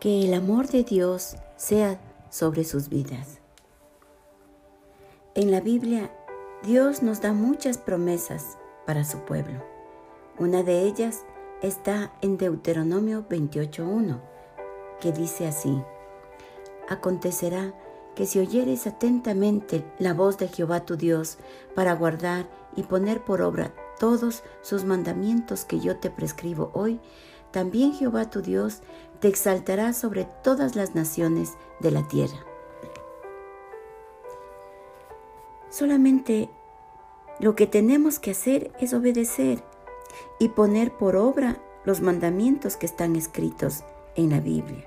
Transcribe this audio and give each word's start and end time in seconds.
que 0.00 0.24
el 0.24 0.32
amor 0.32 0.66
de 0.68 0.82
Dios 0.82 1.36
sea 1.56 2.00
sobre 2.30 2.64
sus 2.64 2.88
vidas. 2.88 3.38
En 5.34 5.50
la 5.50 5.60
Biblia, 5.60 6.10
Dios 6.62 7.02
nos 7.02 7.20
da 7.20 7.34
muchas 7.34 7.76
promesas 7.76 8.56
para 8.86 9.04
su 9.04 9.18
pueblo. 9.18 9.62
Una 10.38 10.62
de 10.62 10.84
ellas 10.84 11.24
está 11.60 12.12
en 12.22 12.38
Deuteronomio 12.38 13.26
28.1, 13.28 14.20
que 15.00 15.12
dice 15.12 15.46
así, 15.46 15.82
Acontecerá 16.88 17.74
que 18.14 18.26
si 18.26 18.38
oyeres 18.38 18.86
atentamente 18.86 19.84
la 19.98 20.14
voz 20.14 20.38
de 20.38 20.48
Jehová 20.48 20.84
tu 20.86 20.96
Dios 20.96 21.36
para 21.74 21.94
guardar 21.94 22.48
y 22.74 22.84
poner 22.84 23.22
por 23.22 23.42
obra 23.42 23.74
todos 23.98 24.42
sus 24.62 24.84
mandamientos 24.84 25.66
que 25.66 25.78
yo 25.78 25.98
te 25.98 26.10
prescribo 26.10 26.70
hoy, 26.72 27.00
también 27.50 27.92
Jehová 27.92 28.30
tu 28.30 28.42
Dios 28.42 28.82
te 29.20 29.28
exaltará 29.28 29.92
sobre 29.92 30.24
todas 30.42 30.76
las 30.76 30.94
naciones 30.94 31.54
de 31.80 31.90
la 31.90 32.06
tierra. 32.08 32.38
Solamente 35.68 36.50
lo 37.38 37.54
que 37.54 37.66
tenemos 37.66 38.18
que 38.18 38.32
hacer 38.32 38.72
es 38.80 38.92
obedecer 38.92 39.62
y 40.38 40.48
poner 40.48 40.92
por 40.92 41.16
obra 41.16 41.58
los 41.84 42.00
mandamientos 42.00 42.76
que 42.76 42.86
están 42.86 43.16
escritos 43.16 43.84
en 44.16 44.30
la 44.30 44.40
Biblia. 44.40 44.84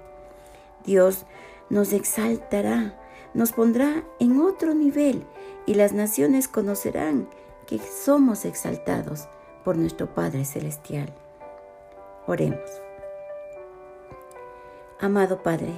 Dios 0.85 1.25
nos 1.69 1.93
exaltará, 1.93 2.99
nos 3.33 3.53
pondrá 3.53 4.03
en 4.19 4.39
otro 4.41 4.73
nivel 4.73 5.25
y 5.65 5.75
las 5.75 5.93
naciones 5.93 6.47
conocerán 6.47 7.27
que 7.65 7.79
somos 7.79 8.45
exaltados 8.45 9.27
por 9.63 9.77
nuestro 9.77 10.13
Padre 10.13 10.45
Celestial. 10.45 11.13
Oremos. 12.25 12.81
Amado 14.99 15.43
Padre, 15.43 15.73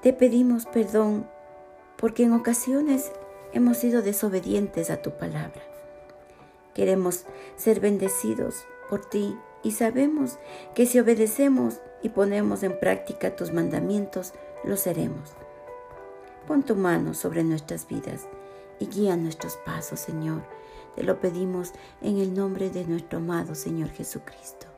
te 0.00 0.12
pedimos 0.12 0.66
perdón 0.66 1.28
porque 1.96 2.22
en 2.22 2.32
ocasiones 2.32 3.10
hemos 3.52 3.78
sido 3.78 4.02
desobedientes 4.02 4.90
a 4.90 5.02
tu 5.02 5.10
palabra. 5.18 5.60
Queremos 6.74 7.24
ser 7.56 7.80
bendecidos 7.80 8.64
por 8.88 9.04
ti 9.04 9.36
y 9.64 9.72
sabemos 9.72 10.38
que 10.74 10.86
si 10.86 11.00
obedecemos 11.00 11.80
y 12.02 12.10
ponemos 12.10 12.62
en 12.62 12.78
práctica 12.78 13.34
tus 13.34 13.52
mandamientos, 13.52 14.34
lo 14.62 14.76
seremos. 14.76 15.32
Pon 16.46 16.62
tu 16.62 16.76
mano 16.76 17.14
sobre 17.14 17.42
nuestras 17.42 17.88
vidas 17.88 18.28
y 18.78 18.86
guía 18.86 19.16
nuestros 19.16 19.56
pasos, 19.56 19.98
Señor. 19.98 20.42
Te 20.94 21.02
lo 21.02 21.20
pedimos 21.20 21.72
en 22.00 22.18
el 22.18 22.34
nombre 22.34 22.70
de 22.70 22.84
nuestro 22.84 23.18
amado 23.18 23.54
Señor 23.54 23.90
Jesucristo. 23.90 24.71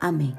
Amém. 0.00 0.36